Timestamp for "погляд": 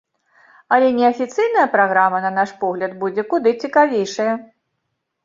2.63-2.97